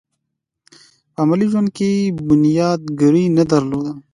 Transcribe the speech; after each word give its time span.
په 1.13 1.19
عملي 1.23 1.47
ژوند 1.51 1.69
کې 1.77 1.87
یې 1.97 2.13
بنياد 2.27 2.81
ګرايي 2.99 3.25
نه 3.37 3.43
درلوده. 3.51 3.91